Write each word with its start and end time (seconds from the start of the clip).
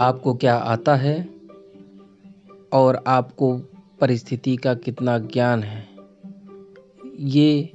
आपको 0.00 0.34
क्या 0.34 0.56
आता 0.56 0.94
है? 0.94 1.28
और 2.72 3.04
आपको 3.06 3.56
परिस्थिति 4.00 4.56
का 4.56 4.74
कितना 4.74 5.18
ज्ञान 5.18 5.62
है? 5.62 5.88
ये 7.18 7.72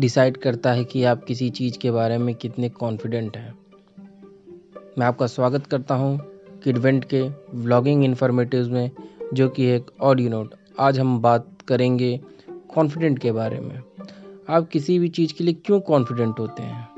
डिसाइड 0.00 0.36
करता 0.36 0.72
है 0.72 0.84
कि 0.84 1.04
आप 1.04 1.24
किसी 1.24 1.50
चीज़ 1.50 1.78
के 1.78 1.90
बारे 1.90 2.18
में 2.18 2.34
कितने 2.34 2.68
कॉन्फिडेंट 2.68 3.36
हैं। 3.36 3.58
मैं 4.98 5.06
आपका 5.06 5.26
स्वागत 5.26 5.66
करता 5.66 5.94
हूँ 5.94 6.20
किडवेंट 6.64 7.04
के 7.04 7.22
व्लॉगिंग 7.54 8.04
इन्फॉर्मेटिव 8.04 8.72
में, 8.72 8.90
जो 9.34 9.48
कि 9.48 9.64
एक 9.64 9.90
ऑडियो 10.00 10.30
नोट 10.30 10.54
आज 10.80 10.98
हम 10.98 11.22
बात 11.22 11.48
करेंगे 11.68 12.20
कॉन्फिडेंट 12.74 13.18
के 13.18 13.32
बारे 13.32 13.60
में। 13.60 13.82
आप 14.48 14.68
किसी 14.68 14.98
भी 14.98 15.08
चीज़ 15.08 15.34
के 15.34 15.44
लिए 15.44 15.54
क्यों 15.54 15.80
कॉन्फिडेंट 15.80 16.38
होते 16.38 16.62
हैं? 16.62 16.88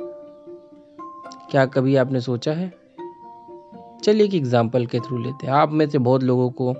क्या 1.51 1.67
कभी 1.67 1.97
आपने 1.97 2.21
सोचा 2.21 2.53
है? 2.53 2.86
चलिए 4.05 4.27
एक 4.27 4.35
एग्ज़ाम्पल 4.35 4.87
के 4.87 5.01
थ्रू 5.01 5.19
लेते 5.19 5.47
हैं। 5.47 5.55
आप 5.55 5.73
में 5.73 5.89
से 5.91 5.99
बहुत 5.99 6.23
लोगों 6.23 6.51
को 6.51 6.75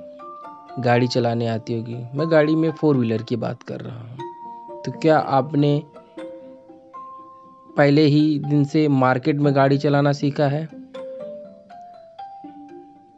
गाड़ी 0.79 1.07
चलाने 1.07 1.47
आती 1.47 1.75
होगी। 1.75 1.95
मैं 2.15 2.31
गाड़ी 2.31 2.55
में 2.55 2.71
फोर 2.71 2.97
व्हीलर 2.97 3.23
की 3.23 3.37
बात 3.37 3.63
कर 3.63 3.81
रहा 3.81 4.01
हूँ। 4.01 4.19
तो 4.85 4.93
क्या 4.93 5.19
आपने 5.19 5.83
पहले 7.77 8.03
ही 8.03 8.39
दिन 8.39 8.65
से 8.65 8.89
मार्केट 8.89 9.37
में 9.37 9.55
गाड़ी 9.55 9.79
चलाना 9.79 10.13
सीखा 10.13 10.47
है? 10.47 10.69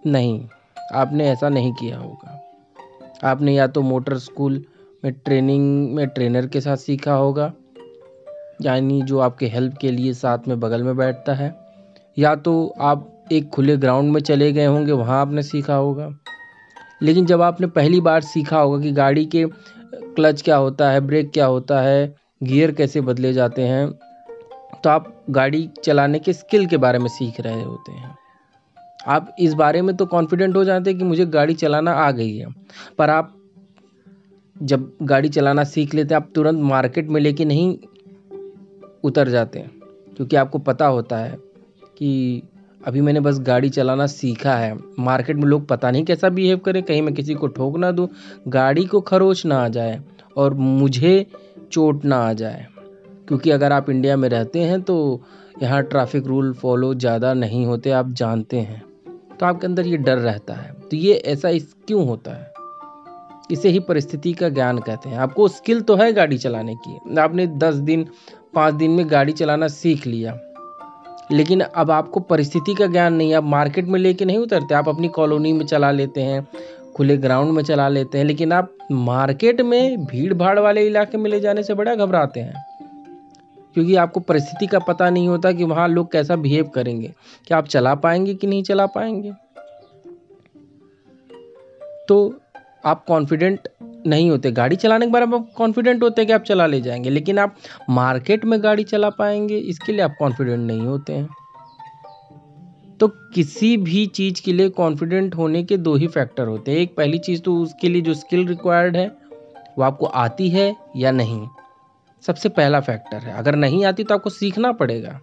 नहीं। 0.06 0.48
आपने 0.94 1.28
ऐसा 1.28 1.48
नहीं 1.48 1.72
किया 1.72 1.98
होगा। 1.98 2.40
आपने 3.24 3.54
या 3.54 3.66
तो 3.66 3.82
मोटर 3.82 4.18
स्कूल 4.18 4.64
में 5.04 5.12
ट्रेनिंग 5.12 5.94
में 5.94 6.06
ट्रेनर 6.08 6.46
के 6.46 6.60
साथ 6.60 6.76
सीखा 6.76 7.12
होगा। 7.12 7.52
यानी 8.62 9.02
जो 9.02 9.18
आपके 9.18 9.46
हेल्प 9.46 9.76
के 9.80 9.90
लिए 9.90 10.12
साथ 10.12 10.38
में 10.48 10.60
बगल 10.60 10.82
में 10.82 10.96
बैठता 10.96 11.34
है। 11.34 11.54
या 12.18 12.34
तो 12.34 12.74
आप 12.80 13.17
एक 13.32 13.48
खुले 13.48 13.76
ग्राउंड 13.76 14.12
में 14.12 14.20
चले 14.20 14.52
गए 14.52 14.66
होंगे, 14.66 14.92
वहाँ 14.92 15.20
आपने 15.20 15.42
सीखा 15.42 15.74
होगा। 15.74 16.10
लेकिन 17.02 17.26
जब 17.26 17.42
आपने 17.42 17.66
पहली 17.66 18.00
बार 18.00 18.20
सीखा 18.22 18.58
होगा 18.58 18.82
कि 18.82 18.92
गाड़ी 18.92 19.24
के 19.26 19.44
क्लच 19.94 20.42
क्या 20.42 20.56
होता 20.56 20.90
है, 20.90 21.00
ब्रेक 21.00 21.30
क्या 21.30 21.46
होता 21.46 21.80
है, 21.80 22.14
गियर 22.42 22.72
कैसे 22.72 23.00
बदले 23.00 23.32
जाते 23.32 23.62
हैं 23.62 23.90
तो 24.84 24.90
आप 24.90 25.24
गाड़ी 25.30 25.68
चलाने 25.84 26.18
के 26.18 26.32
स्किल 26.32 26.66
के 26.66 26.76
बारे 26.76 26.98
में 26.98 27.08
सीख 27.08 27.40
रहे 27.40 27.62
होते 27.62 27.92
हैं। 27.92 28.16
आप 29.06 29.34
इस 29.40 29.54
बारे 29.54 29.80
में 29.82 29.96
तो 29.96 30.06
कॉन्फिडेंट 30.06 30.56
हो 30.56 30.64
जाते 30.64 30.90
हैं 30.90 30.98
कि 30.98 31.04
मुझे 31.04 31.26
गाड़ी 31.26 31.54
चलाना 31.54 31.92
आ 31.92 32.10
गई 32.10 32.36
है। 32.36 32.46
पर 32.98 33.10
आप 33.10 33.34
जब 34.56 34.90
गाड़ी 35.02 35.28
चलाना 35.28 35.64
सीख 35.64 35.94
लेते 35.94 36.14
हैं, 36.14 36.20
आप 36.22 36.30
तुरंत 36.34 36.60
मार्केट 36.60 37.08
में 37.08 37.20
लेके 37.20 37.44
नहीं 37.44 37.76
उतर 39.04 39.28
जाते 39.28 39.58
हैं, 39.58 39.70
क्योंकि 40.16 40.36
आपको 40.36 40.58
पता 40.60 40.86
होता 40.86 41.16
है 41.16 41.36
कि 41.96 42.42
अभी 42.80 43.00
मैंने 43.00 43.20
बस 43.20 43.38
गाड़ी 43.40 43.68
चलाना 43.70 44.06
सीखा 44.06 44.54
है। 44.54 44.78
मार्केट 44.98 45.36
में 45.36 45.44
लोग 45.44 45.66
पता 45.66 45.90
नहीं 45.90 46.04
कैसा 46.04 46.28
बिहेव 46.28 46.58
करें, 46.58 46.82
कहीं 46.82 47.02
मैं 47.02 47.14
किसी 47.14 47.34
को 47.34 47.46
ठोक 47.46 47.76
ना 47.76 47.90
दूँ, 47.90 48.08
गाड़ी 48.48 48.84
को 48.84 49.00
खरोच 49.00 49.44
ना 49.46 49.58
आ 49.58 49.68
जाए 49.68 50.00
और 50.36 50.54
मुझे 50.54 51.26
चोट 51.72 52.04
ना 52.04 52.16
आ 52.18 52.32
जाए। 52.32 52.66
क्योंकि 53.28 53.50
अगर 53.50 53.72
आप 53.72 53.90
इंडिया 53.90 54.16
में 54.16 54.28
रहते 54.28 54.60
हैं 54.60 54.80
तो 54.82 55.22
यहाँ 55.62 55.82
ट्रैफ़िक 55.82 56.26
रूल 56.26 56.52
फॉलो 56.52 56.94
ज़्यादा 56.94 57.34
नहीं 57.34 57.66
होते, 57.66 57.90
आप 57.90 58.12
जानते 58.12 58.56
हैं। 58.56 58.82
तो 59.40 59.46
आपके 59.46 59.66
अंदर 59.66 59.86
ये 59.86 59.96
डर 59.96 60.18
रहता 60.18 60.54
है। 60.54 60.72
तो 60.90 60.96
ये 60.96 61.14
ऐसा 61.14 61.48
इस 61.48 61.74
क्यों 61.86 62.06
होता 62.06 62.34
है? 62.34 62.52
इसे 63.50 63.68
ही 63.68 63.78
परिस्थिति 63.80 64.32
का 64.32 64.48
ज्ञान 64.48 64.78
कहते 64.78 65.08
हैं। 65.08 65.18
आपको 65.18 65.48
स्किल 65.48 65.80
तो 65.80 65.96
है 65.96 66.12
गाड़ी 66.12 66.38
चलाने 66.38 66.74
की। 66.74 67.20
आपने 67.20 67.46
दस 67.46 67.74
दिन, 67.74 68.06
पाँच 68.54 68.74
दिन 68.74 68.90
में 68.90 69.10
गाड़ी 69.10 69.32
चलाना 69.32 69.68
सीख 69.68 70.06
लिया। 70.06 70.32
लेकिन 71.32 71.60
अब 71.60 71.90
आपको 71.90 72.20
परिस्थिति 72.20 72.74
का 72.74 72.86
ज्ञान 72.86 73.14
नहीं 73.14 73.30
है 73.30 73.36
आप 73.36 73.44
मार्केट 73.44 73.84
में 73.84 74.00
लेके 74.00 74.24
नहीं 74.24 74.38
उतरते, 74.38 74.74
आप 74.74 74.88
अपनी 74.88 75.08
कॉलोनी 75.08 75.52
में 75.52 75.66
चला 75.66 75.90
लेते 75.90 76.20
हैं, 76.20 76.48
खुले 76.96 77.16
ग्राउंड 77.16 77.52
में 77.52 77.62
चला 77.62 77.88
लेते 77.88 78.18
हैं, 78.18 78.24
लेकिन 78.24 78.52
आप 78.52 78.74
मार्केट 78.92 79.60
में 79.60 80.04
भीड़ 80.04 80.34
भाड़ 80.34 80.58
वाले 80.58 80.86
इलाके 80.86 81.18
में 81.18 81.30
ले 81.30 81.40
जाने 81.40 81.62
से 81.62 81.74
बड़ा 81.74 81.94
घबराते 81.94 82.40
हैं। 82.40 82.64
क्योंकि 83.74 83.94
आपको 83.94 84.20
परिस्थिति 84.20 84.66
का 84.66 84.78
पता 84.78 85.10
नहीं 85.10 85.28
होता 85.28 85.52
कि 85.52 85.64
वहाँ 85.64 85.88
लोग 85.88 86.12
कैसा 86.12 86.36
बिहेव 86.36 86.68
करेंगे 86.68 87.14
क्या 87.46 87.58
आप 87.58 87.66
चला 87.66 87.94
पाएँगे 87.94 88.34
कि 88.34 88.46
नहीं 88.46 88.62
चला 88.62 88.86
पाएँगे। 88.86 89.32
तो 92.08 92.40
आप 92.84 93.04
कॉन्फिडेंट 93.04 93.68
नहीं 94.08 94.30
होते। 94.30 94.50
गाड़ी 94.52 94.76
चलाने 94.76 95.06
के 95.06 95.12
बारे 95.12 95.26
में 95.26 95.38
आप 95.38 95.50
कॉन्फिडेंट 95.56 96.02
होते 96.02 96.20
हैं 96.20 96.26
कि 96.26 96.32
आप 96.32 96.42
चला 96.42 96.66
ले 96.66 96.80
जाएँगे, 96.80 97.10
लेकिन 97.10 97.38
आप 97.38 97.56
मार्केट 97.90 98.44
में 98.44 98.62
गाड़ी 98.62 98.84
चला 98.84 99.10
पाएँगे, 99.10 99.58
इसके 99.58 99.92
लिए 99.92 100.00
आप 100.00 100.16
कॉन्फिडेंट 100.18 100.66
नहीं 100.66 100.80
होते 100.80 101.12
हैं। 101.12 101.28
तो 103.00 103.08
किसी 103.08 103.76
भी 103.76 104.06
चीज़ 104.06 104.42
के 104.42 104.52
लिए 104.52 104.68
कॉन्फिडेंट 104.68 105.34
होने 105.34 105.62
के 105.64 105.76
दो 105.76 105.94
ही 105.94 106.06
फैक्टर 106.06 106.46
होते 106.46 106.70
हैं। 106.70 106.78
एक 106.78 106.96
पहली 106.96 107.18
चीज़ 107.18 107.42
तो 107.42 107.56
उसके 107.56 107.88
लिए 107.88 108.02
जो 108.02 108.14
स्किल 108.14 108.46
रिक्वायर्ड 108.48 108.96
है, 108.96 109.08
वो 109.78 109.82
आपको 109.82 110.06
आती 110.06 110.48
है 110.48 110.76
या 110.96 111.10
नहीं। 111.10 111.48
सबसे 112.22 112.48
पहला 112.48 112.80
फैक्टर 112.80 113.16
है। 113.16 113.32
अगर 113.32 113.54
नहीं 113.54 113.84
आती 113.84 114.04
तो 114.04 114.14
आपको 114.14 114.30
सीखना 114.30 114.72
पड़ेगा। 114.72 115.20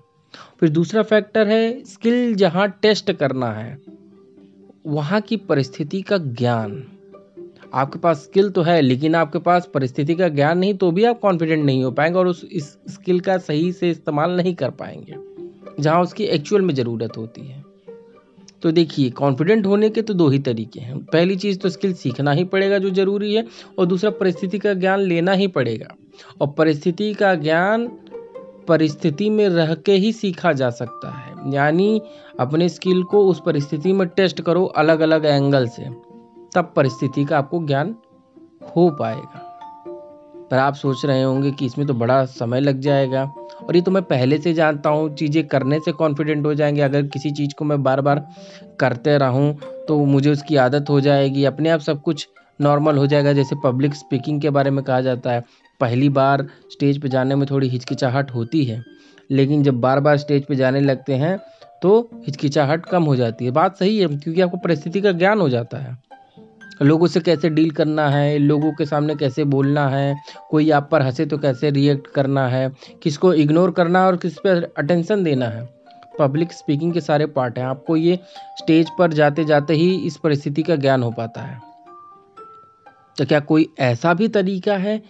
फिर 0.60 0.70
दूसरा 0.70 1.04
फैक्टर 1.04 1.48
है 1.48 1.84
स्किल 1.84 2.36
जहाँ 2.36 2.70
टेस्ट 2.82 3.12
करना 3.12 3.52
है, 3.52 3.78
वहाँ 4.88 5.22
की 5.22 5.38
परिस्थिति 5.38 6.02
का 6.02 6.18
ज्ञान। 6.18 6.84
आपके 7.76 8.00
पास 8.00 8.18
स्किल 8.18 8.50
तो 8.50 8.62
है, 8.62 8.82
लेकिन 8.82 9.16
आपके 9.16 9.40
पास 9.40 9.70
परिस्थिति 9.74 10.16
का 10.16 10.28
ज्ञान 10.30 10.58
नहीं 10.58 10.74
तो 10.74 10.92
भी 10.92 11.04
आप 11.04 11.20
कॉन्फिडेंट 11.20 11.64
नहीं 11.66 11.84
हो 11.84 11.92
पाएँगे 11.92 12.20
और 12.20 12.28
उस, 12.28 12.44
इस 12.46 12.78
स्किल 12.90 13.20
का 13.20 13.38
सही 13.38 13.72
से 13.72 13.90
इस्तेमाल 13.90 14.32
नहीं 14.32 14.54
कर 14.56 14.70
पाएँगे, 14.72 15.16
जहाँ 15.80 16.02
उसकी 16.02 16.24
एक्चुअल 16.26 16.62
में 16.62 16.74
ज़रूरत 16.76 17.18
होती 17.18 17.48
है। 17.48 17.64
तो 18.64 18.72
देखिए 18.72 19.10
कॉन्फिडेंट 19.10 19.66
होने 19.66 19.90
के 19.90 20.02
तो 20.02 20.14
दो 20.14 20.28
ही 20.30 20.40
तरीके 20.40 20.80
हैं। 20.80 20.98
पहली 21.06 21.36
चीज़ 21.36 21.60
तो 21.60 21.70
स्किल 21.70 21.94
सीखना 21.94 22.32
ही 22.32 22.44
पड़ेगा 22.44 22.78
जो 22.78 22.90
ज़रूरी 22.90 23.34
है, 23.34 23.46
और 23.80 23.86
दूसरा 23.86 24.10
परिस्थिति 24.12 24.60
का 24.60 24.74
ज्ञान 24.74 25.00
लेना 25.00 25.32
ही 25.32 25.48
पड़ेगा। 25.48 25.94
और 26.42 26.54
परिस्थिति 26.58 27.14
का 27.14 27.34
ज्ञान 27.36 27.88
परिस्थिति 28.68 29.30
में 29.30 29.48
रह 29.50 29.74
के 29.76 29.94
ही 29.94 30.12
सीखा 30.14 30.52
जा 30.54 30.70
सकता 30.70 31.12
है। 31.12 31.54
यानी 31.54 32.02
अपने 32.40 32.70
स्किल 32.70 33.04
को 33.04 33.26
उस 33.26 33.42
परिस्थिति 33.46 33.94
में 33.94 34.08
टेस्ट 34.08 34.42
करो 34.42 34.66
अलग 34.66 35.00
अलग 35.00 35.26
एंगल 35.26 35.68
से। 35.68 35.90
तब 36.56 36.72
परिस्थिति 36.76 37.26
का 37.26 37.38
आपको 37.38 37.66
ज्ञान 37.66 37.96
हो 38.78 38.90
पाएगा। 38.90 39.42
पर 40.52 40.58
आप 40.58 40.74
सोच 40.74 41.06
रहे 41.06 41.24
होंगे 41.24 41.52
कि 41.52 41.66
इसमें 41.66 41.86
तो 41.88 41.94
बड़ा 41.94 42.24
समय 42.26 42.60
लग 42.60 42.80
जाएगा। 42.80 43.24
और 43.64 43.76
ये 43.76 43.82
तो 43.82 43.92
मैं 43.92 44.04
पहले 44.04 44.38
से 44.38 44.54
जानता 44.54 44.90
हूँ, 44.90 45.14
चीज़ें 45.16 45.46
करने 45.48 45.80
से 45.80 45.92
कॉन्फिडेंट 45.92 46.46
हो 46.46 46.54
जाएँगे। 46.54 46.82
अगर 46.82 47.02
किसी 47.04 47.32
चीज़ 47.32 47.54
को 47.58 47.66
मैं 47.66 47.82
बार 47.84 48.02
बार 48.02 48.26
करते 48.80 49.18
रहूँ 49.18 49.54
तो 49.88 50.04
मुझे 50.06 50.32
उसकी 50.32 50.56
आदत 50.56 50.90
हो 50.90 51.00
जाएगी। 51.02 51.44
अपने 51.46 51.70
आप 51.70 51.80
सब 51.80 52.02
कुछ 52.02 52.28
नॉर्मल 52.60 52.98
हो 52.98 53.08
जाएगा। 53.08 53.34
जैसे 53.34 53.56
पब्लिक 53.64 53.96
स्पीकिंग 53.96 54.42
के 54.42 54.50
बारे 54.50 54.72
में 54.72 54.84
कहा 54.86 55.02
जाता 55.02 55.32
है, 55.32 55.44
पहली 55.82 56.10
बार 56.10 56.46
स्टेज 56.72 57.02
पर 57.02 57.08
जाने 57.08 57.36
में 57.36 57.48
थोड़ी 57.50 57.68
हिचकिचाहट 57.70 58.32
होती 58.32 58.64
है। 58.66 58.84
लेकिन 59.30 59.64
जब 59.64 59.80
बार 59.82 60.00
बार 60.00 60.18
स्टेज 60.18 60.46
पर 60.46 60.56
जाने 60.56 60.80
लगते 60.82 61.14
हैं 61.14 61.38
तो 61.82 62.00
हिचकिचाहट 62.26 62.86
कम 62.86 63.04
हो 63.04 63.16
जाती 63.16 63.46
है। 63.46 63.52
बात 63.52 63.78
सही 63.78 63.98
है, 64.00 64.08
क्योंकि 64.08 64.42
आपको 64.42 64.58
परिस्थिति 64.58 65.02
का 65.02 65.12
ज्ञान 65.12 65.40
हो 65.42 65.50
जाता 65.50 65.78
है। 65.78 65.98
लोगों 66.82 67.08
से 67.08 67.20
कैसे 67.20 67.50
डील 67.50 67.72
करना 67.72 68.08
है, 68.10 68.38
लोगों 68.38 68.72
के 68.72 68.86
सामने 68.86 69.16
कैसे 69.16 69.44
बोलना 69.44 69.88
है, 69.90 70.16
कोई 70.50 70.70
आप 70.70 70.88
पर 70.92 71.02
हंसे 71.02 71.26
तो 71.26 71.38
कैसे 71.38 71.70
रिएक्ट 71.70 72.08
करना 72.08 72.48
है, 72.48 72.72
किसको 73.04 73.34
इग्नोर 73.34 73.72
करना 73.72 74.00
है 74.00 74.08
और 74.08 74.18
किस 74.18 74.38
पर 74.38 74.74
अटेंशन 74.78 75.24
देना 75.24 75.46
है। 75.46 75.70
पब्लिक 76.20 76.54
स्पीकिंग 76.54 76.94
के 76.94 77.02
सारे 77.02 77.26
पार्ट 77.26 77.58
हैं, 77.58 77.66
आपको 77.66 77.96
ये 77.96 78.20
स्टेज 78.58 78.90
पर 79.00 79.14
जाते 79.14 79.46
जाते 79.46 79.74
ही 79.74 79.96
इस 79.98 80.18
परिस्थिति 80.18 80.64
का 80.64 80.76
ज्ञान 80.76 81.04
हो 81.04 81.12
पाता 81.12 81.42
है। 81.42 81.60
तो 83.18 83.26
क्या 83.26 83.40
कोई 83.40 83.68
ऐसा 83.80 84.14
भी 84.14 84.28
तरीका 84.28 84.78
है? 84.78 85.02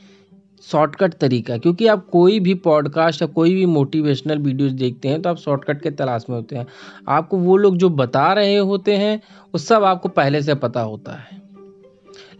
शॉर्टकट 0.63 1.13
तरीका, 1.13 1.57
क्योंकि 1.57 1.87
आप 1.87 2.05
कोई 2.11 2.39
भी 2.39 2.53
पॉडकास्ट 2.53 3.21
या 3.21 3.27
कोई 3.27 3.53
भी 3.55 3.65
मोटिवेशनल 3.65 4.37
वीडियोस 4.37 4.71
देखते 4.71 5.07
हैं 5.07 5.21
तो 5.21 5.29
आप 5.29 5.37
शॉर्टकट 5.37 5.81
के 5.81 5.91
तलाश 5.91 6.25
में 6.29 6.35
होते 6.35 6.55
हैं। 6.55 6.65
आपको 7.07 7.37
वो 7.37 7.57
लोग 7.57 7.77
जो 7.77 7.89
बता 7.89 8.31
रहे 8.33 8.55
होते 8.55 8.95
हैं, 8.97 9.17
वो 9.53 9.57
सब 9.57 9.83
आपको 9.83 10.09
पहले 10.09 10.41
से 10.41 10.55
पता 10.55 10.81
होता 10.81 11.13
है। 11.13 11.44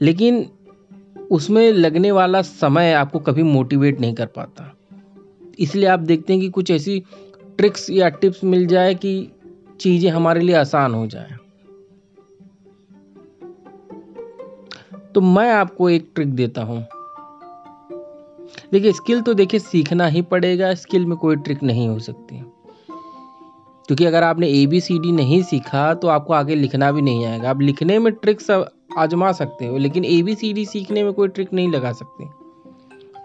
लेकिन 0.01 0.45
उसमें 1.31 1.71
लगने 1.71 2.12
वाला 2.12 2.42
समय 2.42 2.94
आपको 2.94 3.19
कभी 3.19 3.44
मोटिवेट 3.44 4.00
नहीं 4.00 4.13
कर 4.13 4.25
पाता। 4.25 4.71
इसलिए 5.59 5.86
आप 5.86 6.00
देखते 6.00 6.33
हैं 6.33 6.42
कि 6.42 6.50
कुछ 6.50 6.71
ऐसी 6.71 7.03
ट्रिक्स 7.57 7.89
या 7.89 8.09
टिप्स 8.09 8.44
मिल 8.44 8.65
जाए 8.68 8.95
कि 8.95 9.31
चीज़ें 9.80 10.09
हमारे 10.12 10.39
लिए 10.39 10.56
आसान 10.56 10.94
हो 10.94 11.07
जाए। 11.07 11.38
तो 15.15 15.21
मैं 15.21 15.51
आपको 15.51 15.89
एक 15.89 16.09
ट्रिक 16.15 16.33
देता 16.33 16.62
हूँ। 16.62 16.86
देखिए 18.71 18.91
स्किल 18.91 19.21
तो 19.21 19.33
देखिए 19.33 19.59
सीखना 19.59 20.07
ही 20.07 20.21
पड़ेगा 20.21 20.74
स्किल 20.74 21.06
में 21.06 21.18
कोई 21.18 21.36
ट्रिक 21.36 21.63
नहीं 21.63 21.88
हो 21.88 22.00
सकती। 22.00 22.44
क्योंकि 23.88 24.06
अगर 24.06 24.24
आपने 24.24 24.48
ए 24.48 24.65
बी 24.65 24.80
सी 24.81 25.00
डी 25.00 25.12
नहीं 25.12 25.41
सीखा 25.44 25.94
तो 25.94 26.07
आपको 26.07 26.33
आगे 26.33 26.56
लिखना 26.56 26.91
भी 26.91 27.01
नहीं 27.01 27.25
आएगा। 27.25 27.50
आप 27.50 27.62
लिखने 27.62 28.00
में 28.00 28.13
ट्रिक्स 28.13 28.51
आजमा 28.97 29.31
सकते 29.31 29.65
हो, 29.65 29.77
लेकिन 29.77 30.06
ए 30.06 30.21
बी 30.21 30.36
सी 30.36 30.53
डी 30.53 30.65
सीखने 30.65 31.03
में 31.03 31.13
कोई 31.13 31.27
ट्रिक 31.27 31.53
नहीं 31.53 31.71
लगा 31.71 31.92
सकते। 31.92 32.45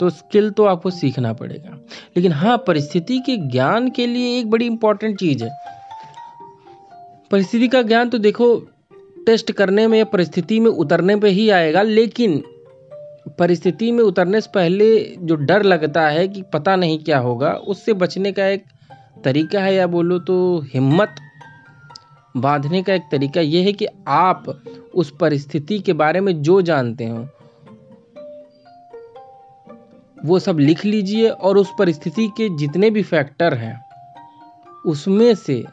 तो 0.00 0.11
स्किल 0.11 0.50
तो 0.50 0.64
आपको 0.64 0.90
सीखना 0.90 1.32
पड़ेगा। 1.32 1.81
लेकिन 2.17 2.32
हाँ 2.32 2.64
परिस्थिति 2.67 3.19
के 3.19 3.37
ज्ञान 3.37 3.90
के 3.90 4.06
लिए 4.06 4.38
एक 4.38 4.50
बड़ी 4.50 4.67
इंपॉर्टेंट 4.67 5.19
चीज़ 5.19 5.44
है। 5.44 5.50
परिस्थिति 7.31 7.69
का 7.69 7.82
ज्ञान 7.82 8.11
तो 8.11 8.19
देखो 8.19 8.56
टेस्ट 9.26 9.52
करने 9.52 9.87
में 9.87 9.99
या 9.99 10.05
परिस्थिति 10.05 10.61
में 10.61 10.70
उतरने 10.70 11.17
पे 11.17 11.28
ही 11.28 11.50
आएगा, 11.50 11.82
लेकिन 11.82 12.43
परिस्थिति 13.38 13.93
में 13.93 14.05
उतरने 14.05 14.40
से 14.40 14.50
पहले 14.55 15.16
जो 15.19 15.34
डर 15.34 15.62
लगता 15.62 16.08
है 16.08 16.28
कि 16.28 16.43
पता 16.43 16.76
नहीं 16.76 16.99
क्या 16.99 17.19
होगा, 17.19 17.52
उससे 17.52 17.93
बचने 17.93 18.32
का 18.32 18.46
एक 18.46 18.64
तरीका 19.25 19.61
है 19.61 19.75
या 19.75 19.87
बोलो 19.87 20.19
तो 20.19 20.64
हिम्मत। 20.75 21.16
बांधने 22.37 22.82
का 22.82 22.94
एक 22.94 23.03
तरीका 23.11 23.41
यह 23.41 23.65
है 23.65 23.73
कि 23.73 23.87
आप 24.09 24.62
उस 24.94 25.12
परिस्थिति 25.21 25.79
के 25.79 25.93
बारे 25.93 26.21
में 26.21 26.43
जो 26.43 26.62
जानते 26.62 27.06
हो, 27.06 27.27
वो 30.25 30.38
सब 30.38 30.59
लिख 30.59 30.85
लीजिए 30.85 31.29
और 31.29 31.59
उस 31.59 31.73
परिस्थिति 31.79 32.29
के 32.37 32.49
जितने 32.56 32.91
भी 32.91 33.03
फैक्टर 33.03 33.55
हैं, 33.55 33.85
उसमें 34.87 35.35
से 35.35 35.65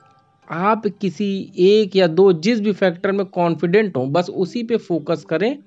आप 0.51 0.87
किसी 1.01 1.51
एक 1.57 1.95
या 1.95 2.07
दो 2.07 2.33
जिस 2.33 2.59
भी 2.59 2.71
फैक्टर 2.71 3.11
में 3.11 3.25
कॉन्फिडेंट 3.25 3.97
हो, 3.97 4.05
बस 4.05 4.29
उसी 4.29 4.63
पे 4.63 4.77
फोकस 4.77 5.25
करें 5.29 5.57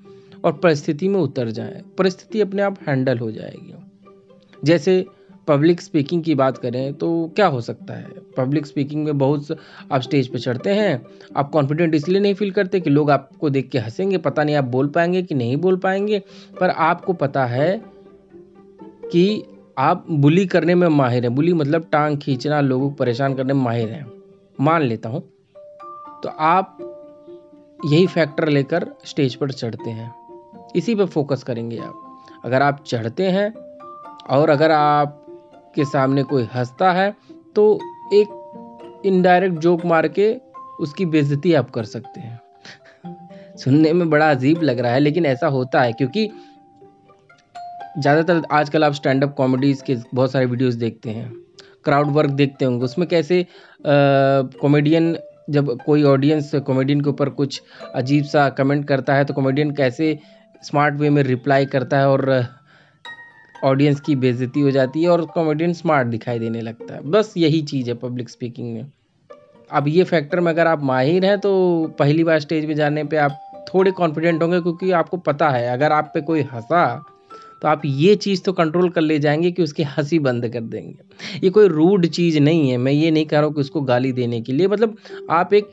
और 0.45 0.53
परिस्थिति 0.53 1.09
में 1.09 1.21
उतर 1.21 1.51
जाएँ। 1.51 1.83
परिस्थिति 1.99 2.41
अपने 2.41 2.63
आप 2.63 2.77
हैंडल 2.89 3.19
हो 3.19 3.31
जाएगी। 3.31 3.75
जैसे 4.65 5.07
पब्लिक 5.49 5.81
स्पीकिंग 5.81 6.23
की 6.23 6.35
बात 6.35 6.59
करें 6.59 6.93
तो 6.95 7.09
क्या 7.37 7.47
हो 7.47 7.61
सकता 7.61 7.95
है? 7.95 8.09
पब्लिक 8.37 8.67
स्पीकिंग 8.67 9.05
में 9.05 9.19
बहुत 9.19 9.57
आप 9.93 10.01
स्टेज 10.01 10.29
पे 10.29 10.39
चढ़ते 10.39 10.71
हैं, 10.71 11.03
आप 11.37 11.51
कॉन्फिडेंट 11.51 11.95
इसलिए 11.95 12.21
नहीं 12.21 12.35
फील 12.35 12.51
करते 12.51 12.81
कि 12.81 12.91
लोग 12.91 13.11
आपको 13.11 13.51
देख 13.51 13.69
के 13.69 13.79
हंसेंगे, 13.79 14.19
पता 14.19 14.45
नहीं 14.45 14.57
आप 14.57 14.65
बोल 14.67 14.89
पाएँगे 14.89 15.23
कि 15.23 15.35
नहीं 15.35 15.57
बोल 15.57 15.77
पाएँगे, 15.77 16.23
पर 16.61 16.71
आपको 16.71 17.13
पता 17.15 17.45
है 17.47 17.83
कि 19.13 19.43
आप 19.79 20.05
बुली 20.11 20.47
करने 20.47 20.75
में 20.75 20.87
माहिर 20.89 21.23
हैं। 21.23 21.35
बुली 21.35 21.53
मतलब 21.55 21.89
टांग 21.93 22.17
खींचना, 22.19 22.61
लोगों 22.61 22.89
को 22.89 22.95
परेशान 22.95 23.35
करने 23.35 23.53
में 23.53 23.63
माहिर 23.63 23.89
हैं। 23.89 24.07
मान 24.59 24.83
लेता 24.83 25.09
हूँ 25.09 25.23
तो 26.23 26.29
आप 26.29 26.77
यही 27.85 28.07
फैक्टर 28.07 28.49
लेकर 28.49 28.87
स्टेज 29.05 29.35
पर 29.35 29.51
चढ़ते 29.51 29.91
हैं। 29.91 30.13
इसी 30.77 30.95
पर 30.95 31.07
फोकस 31.07 31.43
करेंगे 31.43 31.79
आप। 31.79 32.07
अगर 32.45 32.63
आप 32.63 32.83
चढ़ते 32.87 33.27
हैं 33.27 33.53
और 34.31 34.51
अगर 34.51 34.71
आपके 35.71 35.85
सामने 35.85 36.23
कोई 36.25 36.45
हंसता 36.55 36.91
है 36.93 37.11
तो 37.57 37.65
एक 38.15 39.03
इनडायरेक्ट 39.07 39.59
जोक 39.59 39.85
मार 39.87 40.09
के 40.09 40.35
उसकी 40.81 41.05
बेइज्जती 41.07 41.53
आप 41.55 41.71
कर 41.71 41.85
सकते 41.85 42.21
हैं। 42.21 42.41
सुनने 43.59 43.93
में 43.93 44.09
बड़ा 44.11 44.31
अजीब 44.31 44.63
लग 44.63 44.79
रहा 44.79 44.93
है, 44.93 45.01
लेकिन 45.01 45.27
ऐसा 45.27 45.47
होता 45.49 45.81
है, 45.83 45.93
क्योंकि 45.93 46.27
ज़्यादातर 47.99 48.43
आजकल 48.53 48.85
आप 48.85 48.93
स्टैंड 48.93 49.25
अप 49.25 49.35
कॉमेडीज़ 49.37 49.83
के 49.85 49.97
बहुत 50.15 50.33
सारे 50.33 50.47
वीडियोस 50.47 50.75
देखते 50.77 51.11
हैं 51.11 51.33
क्राउड 51.85 52.13
वर्क 52.13 52.31
देखते 52.33 52.65
होंगे, 52.65 52.85
उसमें 52.85 53.09
कैसे 53.09 53.47
कॉमेडियन 54.61 55.17
जब 55.51 55.77
कोई 55.87 56.03
ऑडियंस 56.05 56.55
कॉमेडियन 56.67 57.01
के 57.01 57.11
ऊपर 57.11 57.29
कुछ 57.39 57.63
अजीब 57.95 58.25
सा 58.27 58.49
कमेंट 58.59 58.87
करता 58.89 59.15
है 59.15 59.25
तो 59.25 59.35
कॉमेडियन 59.35 59.71
कैसे 59.75 60.19
स्मार्ट 60.63 60.95
वे 60.95 61.11
में 61.11 61.23
रिप्लाई 61.23 61.67
करता 61.67 61.99
है 61.99 62.09
और 62.09 62.45
ऑडियंस 63.65 64.01
की 64.01 64.15
बेजती 64.17 64.61
हो 64.61 64.71
जाती 64.71 65.03
है 65.03 65.09
और 65.09 65.25
कॉमेडियन 65.27 65.73
स्मार्ट 65.73 66.09
दिखाई 66.09 66.39
देने 66.39 66.61
लगता 66.61 66.95
है। 66.95 67.01
बस 67.03 67.35
यही 67.37 67.61
चीज़ 67.63 67.89
है 67.89 67.95
पब्लिक 67.97 68.29
स्पीकिंग 68.29 68.73
में। 68.75 68.87
अब 69.71 69.89
ये 69.89 70.05
फैक्टर 70.05 70.41
में 70.41 70.51
अगर 70.53 70.67
आप 70.67 70.83
माहिर 70.83 71.25
हैं 71.25 71.39
तो 71.39 71.53
पहली 71.99 72.25
बार 72.25 72.41
स्टेज 72.41 72.67
पे 72.67 72.75
जाने 72.75 73.05
पे 73.05 73.17
आप 73.17 73.39
थोड़े 73.75 73.91
कॉन्फिडेंट 73.91 74.43
होंगे, 74.43 74.61
क्योंकि 74.61 74.91
आपको 74.91 75.17
पता 75.17 75.49
है, 75.49 75.69
अगर 75.69 75.93
आप 75.93 76.11
पे 76.15 76.21
कोई 76.21 76.43
हंसा 76.43 77.05
तो 77.63 77.69
आप 77.69 77.83
ये 77.85 78.15
चीज़ 78.17 78.43
तो 78.43 78.53
कंट्रोल 78.53 78.89
कर 78.91 79.01
ले 79.01 79.19
जाएँगे 79.19 79.51
कि 79.53 79.63
उसकी 79.63 79.83
हँसी 79.83 80.19
बंद 80.19 80.49
कर 80.49 80.61
देंगे। 80.61 80.95
ये 81.45 81.51
कोई 81.51 81.69
रूड 81.69 82.07
चीज़ 82.07 82.39
नहीं 82.39 82.71
है, 82.71 82.77
मैं 82.77 82.93
ये 82.93 83.11
नहीं 83.11 83.25
कह 83.27 83.39
रहा 83.39 83.47
हूँ 83.47 83.55
कि 83.55 83.61
उसको 83.61 83.81
गाली 83.81 84.13
देने 84.13 84.41
के 84.41 84.53
लिए। 84.53 84.69
मतलब 84.69 84.97
आप 85.31 85.53
एक 85.55 85.71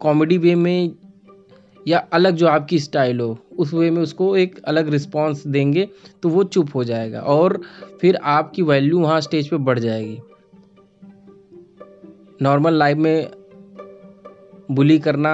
कॉमेडी 0.00 0.38
वे 0.38 0.54
में 0.54 0.90
या 1.86 1.98
अलग 2.12 2.36
जो 2.36 2.46
आपकी 2.46 2.78
स्टाइल 2.78 3.20
हो 3.20 3.38
उस 3.58 3.72
वे 3.74 3.90
में 3.90 4.00
उसको 4.02 4.36
एक 4.36 4.58
अलग 4.64 4.88
रिस्पॉन्स 4.88 5.46
देंगे 5.46 5.88
तो 6.22 6.28
वो 6.28 6.44
चुप 6.46 6.74
हो 6.74 6.84
जाएगा 6.84 7.20
और 7.20 7.60
फिर 8.00 8.16
आपकी 8.16 8.62
वैल्यू 8.62 9.00
वहाँ 9.00 9.20
स्टेज 9.20 9.48
पे 9.48 9.56
बढ़ 9.58 9.78
जाएगी। 9.78 10.18
नॉर्मल 12.42 12.74
लाइफ 12.74 12.98
में 12.98 13.30
बुली 14.70 14.98
करना 14.98 15.32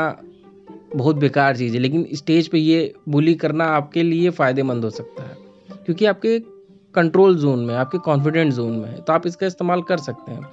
बहुत 0.97 1.17
बेकार 1.17 1.57
चीज़ 1.57 1.75
है, 1.75 1.79
लेकिन 1.79 2.07
स्टेज 2.15 2.49
पे 2.49 2.59
ये 2.59 2.93
बुली 3.09 3.35
करना 3.35 3.65
आपके 3.67 4.03
लिए 4.03 4.31
फ़ायदेमंद 4.31 4.85
हो 4.85 4.91
सकता 4.91 5.23
है, 5.23 5.37
क्योंकि 5.87 6.05
आपके 6.07 6.39
कंट्रोल 6.95 7.37
जोन 7.37 7.59
में, 7.59 7.75
आपके 7.75 7.99
कॉन्फिडेंट 8.01 8.53
जोन 8.53 8.73
में 8.73 8.89
है 8.89 9.01
तो 9.01 9.13
आप 9.13 9.27
इसका 9.27 9.47
इस्तेमाल 9.47 9.83
कर 9.83 9.99
सकते 9.99 10.33
हैं। 10.33 10.51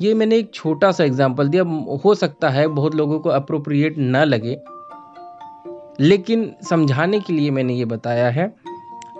ये 0.00 0.14
मैंने 0.14 0.36
एक 0.36 0.50
छोटा 0.54 0.90
सा 0.92 1.04
एग्जांपल 1.04 1.48
दिया, 1.48 1.62
हो 2.04 2.14
सकता 2.14 2.48
है 2.50 2.66
बहुत 2.68 2.94
लोगों 2.94 3.18
को 3.20 3.28
अप्रोप्रिएट 3.30 3.98
ना 3.98 4.24
लगे 4.24 4.56
लेकिन 6.00 6.50
समझाने 6.68 7.20
के 7.20 7.32
लिए 7.32 7.50
मैंने 7.50 7.74
ये 7.74 7.84
बताया 7.86 8.28
है, 8.30 8.52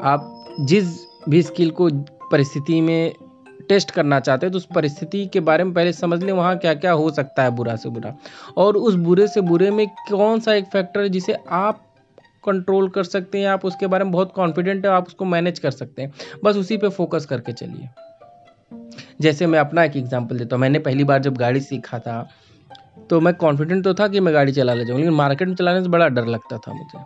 आप 0.00 0.56
जिस 0.60 0.98
भी 1.28 1.42
स्किल 1.42 1.70
को 1.70 1.88
परिस्थिति 2.30 2.80
में 2.80 3.12
टेस्ट 3.68 3.90
करना 3.90 4.18
चाहते 4.20 4.46
हैं 4.46 4.52
तो 4.52 4.58
उस 4.58 4.66
परिस्थिति 4.74 5.26
के 5.26 5.40
बारे 5.40 5.64
में 5.64 5.72
पहले 5.74 5.92
समझ 5.92 6.22
लें 6.22 6.32
वहाँ 6.32 6.56
क्या 6.58 6.74
क्या 6.74 6.92
हो 6.92 7.10
सकता 7.10 7.42
है 7.42 7.50
बुरा 7.50 7.76
से 7.76 7.88
बुरा। 7.88 8.14
और 8.56 8.76
उस 8.76 8.94
बुरे 8.94 9.26
से 9.26 9.40
बुरे 9.40 9.70
में 9.70 9.86
कौन 10.10 10.40
सा 10.40 10.54
एक 10.54 10.64
फैक्टर 10.64 11.00
है 11.00 11.08
जिसे 11.08 11.36
आप 11.50 11.80
कंट्रोल 12.44 12.88
कर 12.88 13.04
सकते 13.04 13.38
हैं, 13.38 13.46
आप 13.46 13.64
उसके 13.64 13.86
बारे 13.86 14.04
में 14.04 14.12
बहुत 14.12 14.32
कॉन्फिडेंट 14.32 14.86
है, 14.86 14.92
आप 14.92 15.06
उसको 15.06 15.24
मैनेज 15.24 15.58
कर 15.58 15.70
सकते 15.70 16.02
हैं। 16.02 16.12
बस 16.44 16.56
उसी 16.56 16.76
पे 16.76 16.88
फोकस 16.88 17.26
करके 17.26 17.52
चलिए। 17.52 17.88
जैसे 19.20 19.46
मैं 19.46 19.58
अपना 19.58 19.84
एक 19.84 19.96
एग्जांपल 19.96 20.38
देता 20.38 20.56
हूँ। 20.56 20.60
मैंने 20.60 20.78
पहली 20.78 21.04
बार 21.04 21.22
जब 21.22 21.36
गाड़ी 21.36 21.60
सीखा 21.60 21.98
था 21.98 22.28
तो 23.12 23.20
मैं 23.20 23.32
कॉन्फिडेंट 23.34 23.82
तो 23.84 23.92
था 23.94 24.06
कि 24.08 24.20
मैं 24.20 24.32
गाड़ी 24.34 24.52
चला 24.52 24.74
ले 24.74 24.84
जाऊँ, 24.84 24.98
लेकिन 24.98 25.14
मार्केट 25.14 25.48
में 25.48 25.54
चलाने 25.54 25.82
से 25.82 25.88
बड़ा 25.88 26.06
डर 26.08 26.26
लगता 26.26 26.58
था 26.58 26.72
मुझे। 26.72 26.98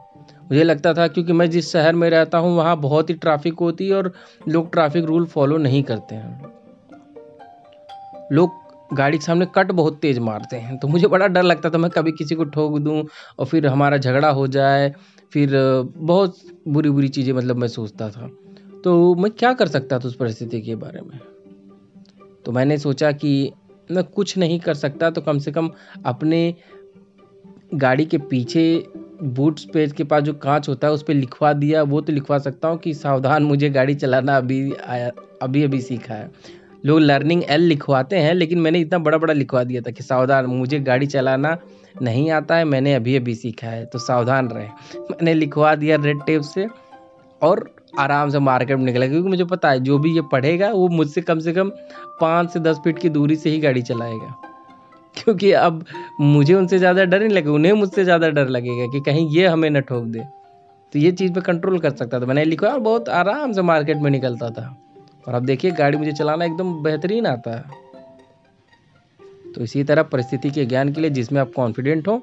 मुझे 0.43 0.65
लगता 0.65 0.93
था 0.95 1.07
क्योंकि 1.09 1.33
मैं 1.33 1.49
जिस 1.51 1.71
शहर 1.73 1.95
में 1.95 2.09
रहता 2.11 2.39
हूँ, 2.39 2.57
वहाँ 2.57 2.77
बहुत 2.81 3.11
ही 3.11 3.15
ट्रैफ़िक 3.15 3.59
होती 3.61 3.89
है 3.89 3.95
और 3.95 4.13
लोग 4.49 4.71
ट्रैफ़िक 4.73 5.05
रूल 5.05 5.27
फॉलो 5.27 5.57
नहीं 5.59 5.83
करते 5.83 6.15
हैं। 6.15 6.53
लोग 8.33 8.53
गाड़ी 8.93 9.19
के 9.19 9.25
सामने 9.25 9.47
कट 9.47 9.73
बहुत 9.73 9.99
तेज़ 10.01 10.21
मारते 10.21 10.57
हैं 10.57 10.79
तो 10.79 10.89
मुझे 10.89 11.09
बड़ा 11.09 11.27
डर 11.27 11.43
लगता 11.43 11.71
था, 11.71 11.79
मैं 11.79 11.91
कभी 11.91 12.13
किसी 12.13 12.35
को 12.35 12.45
ठोक 12.45 12.79
दूँ 12.79 13.03
और 13.39 13.47
फिर 13.47 13.67
हमारा 13.67 13.97
झगड़ा 13.97 14.31
हो 14.31 14.47
जाए, 14.47 14.93
फिर 15.33 15.51
बहुत 15.97 16.39
बुरी 16.69 16.91
बुरी 16.91 17.09
चीज़ें 17.09 17.33
मतलब 17.33 17.57
मैं 17.57 17.69
सोचता 17.69 18.11
था। 18.11 18.31
तो 18.85 19.15
मैं 19.15 19.31
क्या 19.31 19.53
कर 19.53 19.69
सकता 19.69 19.99
था 19.99 20.09
उस 20.09 20.17
परिस्थिति 20.17 20.61
के 20.61 20.75
बारे 20.77 21.01
में? 21.01 21.19
तो 22.45 22.53
मैंने 22.53 22.79
सोचा 22.79 23.13
कि 23.13 23.53
मैं 23.91 24.05
कुछ 24.05 24.37
नहीं 24.39 24.59
कर 24.61 24.75
सकता 24.75 25.11
तो 25.11 25.21
कम 25.21 25.39
से 25.39 25.53
कम 25.53 25.71
अपने 26.05 26.55
गाड़ी 27.75 28.05
के 28.05 28.19
पीछे 28.21 28.67
बूट 29.23 29.59
स्पेस 29.59 29.93
के 29.93 30.05
पास 30.05 30.23
जो 30.23 30.33
कांच 30.33 30.69
होता 30.69 30.87
है, 30.87 30.93
उस 30.93 31.03
पर 31.03 31.15
लिखवा 31.15 31.53
दिया, 31.53 31.83
वो 31.83 32.01
तो 32.01 32.13
लिखवा 32.13 32.39
सकता 32.39 32.69
हूँ 32.69 32.79
कि 32.79 32.95
सावधान 32.95 33.43
मुझे 33.43 33.71
गाड़ी 33.71 33.95
चलाना 33.95 34.37
अभी 34.37 34.73
आया, 34.87 35.11
अभी 35.43 35.63
अभी 35.63 35.81
सीखा 35.81 36.15
है। 36.15 36.31
लोग 36.87 37.01
लर्निंग 37.01 37.43
एल 37.49 37.61
लिखवाते 37.61 38.17
हैं, 38.17 38.35
लेकिन 38.35 38.59
मैंने 38.59 38.81
इतना 38.81 38.99
बड़ा 38.99 39.19
बड़ा 39.19 39.35
लिखवा 39.35 39.63
दिया 39.65 39.81
था 39.81 39.91
कि 39.91 40.03
सावधान, 40.03 40.47
मुझे 40.47 40.81
गाड़ी 40.81 41.07
चलाना 41.07 41.57
नहीं 42.03 42.31
आता 42.31 42.57
है, 42.57 42.65
मैंने 42.65 42.95
अभी 42.95 43.17
अभी 43.17 43.35
सीखा 43.35 43.67
है 43.67 43.85
तो 43.87 43.99
सावधान 43.99 44.49
रहे। 44.49 44.67
मैंने 45.01 45.35
लिखवा 45.35 45.75
दिया 45.75 45.97
रेड 45.97 46.23
टेप 46.27 46.43
से, 46.43 46.67
और 47.43 47.69
आराम 47.99 48.31
से 48.31 48.39
मार्केट 48.39 48.79
में 48.79 48.85
निकला, 48.85 49.07
क्योंकि 49.07 49.29
मुझे 49.29 49.45
पता 49.45 49.71
है, 49.71 49.81
जो 49.81 49.99
भी 49.99 50.15
ये 50.15 50.23
पढ़ेगा, 50.23 50.71
वो 50.71 50.89
मुझसे 50.89 51.21
कम 51.21 51.39
से 51.39 51.53
कम 51.53 51.71
पाँच 52.21 52.51
से 52.51 52.61
दस 52.61 52.77
फीट 52.77 52.99
की 52.99 53.09
दूरी 53.09 53.37
से 53.37 53.51
ही 53.51 53.59
गाड़ी 53.59 53.83
चलाएगा। 53.83 54.35
क्योंकि 55.17 55.53
अब 55.53 55.85
मुझे 56.21 56.55
उनसे 56.55 56.79
ज़्यादा 56.79 57.05
डर 57.05 57.19
नहीं 57.19 57.29
लगेगा, 57.29 57.53
उन्हें 57.53 57.73
मुझसे 57.73 58.05
ज़्यादा 58.05 58.29
डर 58.29 58.49
लगेगा 58.49 58.87
कि 58.87 59.01
कहीं 59.01 59.29
ये 59.29 59.47
हमें 59.47 59.71
न 59.71 59.81
ठोक 59.81 60.05
दे। 60.05 60.21
तो 60.93 60.99
ये 60.99 61.13
चीज़ 61.13 61.33
पे 61.33 61.41
कंट्रोल 61.41 61.79
कर 61.79 61.91
सकता 61.91 62.21
था। 62.21 62.27
मैंने 62.27 62.45
लिखा 62.45 62.69
और 62.69 62.79
बहुत 62.79 63.09
आराम 63.09 63.53
से 63.53 63.63
मार्केट 63.63 63.97
में 63.97 64.11
निकलता 64.11 64.51
था। 64.51 64.77
और 65.29 65.35
अब 65.35 65.45
देखिए, 65.45 65.71
गाड़ी 65.71 65.99
मुझे 65.99 66.13
चलाना 66.13 66.45
एकदम 66.45 66.83
बेहतरीन 66.83 67.27
आता 67.27 67.51
है। 67.51 67.65
तो 69.55 69.63
इसी 69.63 69.85
तरह 69.85 70.03
परिस्थिति 70.03 70.51
के 70.51 70.65
ज्ञान 70.67 70.93
के 70.93 71.01
लिए 71.01 71.11
जिसमें 71.11 71.41
आप 71.41 71.53
कॉन्फिडेंट 71.57 72.09
हो, 72.09 72.23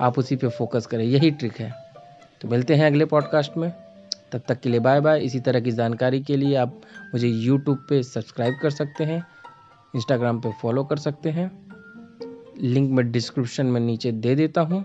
आप 0.00 0.18
उसी 0.18 0.36
पे 0.36 0.48
फोकस 0.48 0.86
करें। 0.86 1.04
यही 1.04 1.30
ट्रिक 1.30 1.60
है। 1.60 1.72
तो 2.40 2.48
मिलते 2.48 2.74
हैं 2.74 2.86
अगले 2.86 3.04
पॉडकास्ट 3.04 3.56
में। 3.56 3.72
तब 4.32 4.42
तक 4.48 4.60
के 4.60 4.68
लिए 4.68 4.80
बाय 4.80 5.00
बाय। 5.00 5.20
इसी 5.20 5.40
तरह 5.40 5.60
की 5.60 5.70
जानकारी 5.70 6.20
के 6.20 6.36
लिए 6.36 6.56
आप 6.56 6.80
मुझे 7.14 7.28
यूट्यूब 7.28 7.86
पे 7.88 8.02
सब्सक्राइब 8.02 8.58
कर 8.62 8.70
सकते 8.70 9.04
हैं 9.04 9.26
इंस्टाग्राम 9.96 10.40
पे 10.40 10.52
फॉलो 10.62 10.84
कर 10.84 10.96
सकते 10.96 11.30
हैं। 11.30 11.72
लिंक 12.60 12.90
मैं 12.90 13.12
डिस्क्रिप्शन 13.12 13.66
में 13.66 13.80
नीचे 13.80 14.12
दे 14.12 14.34
देता 14.34 14.60
हूँ। 14.60 14.84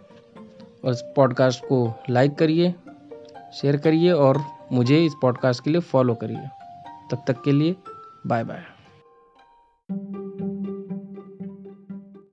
और 0.86 0.92
इस 0.92 1.01
पॉडकास्ट 1.16 1.66
को 1.66 1.94
लाइक 2.10 2.36
करिए 2.36 2.75
शेयर 3.54 3.77
करिए 3.77 4.12
और 4.12 4.42
मुझे 4.72 5.06
इस 5.06 5.13
पॉडकास्ट 5.22 5.63
के 5.63 5.70
लिए 5.70 5.82
फॉलो 5.82 6.16
करिए। 6.16 6.48
तब 7.12 7.24
तक 7.27 7.42
के 7.42 7.51
लिए 7.51 7.75
बाय 8.27 8.44
बाय। 8.44 8.77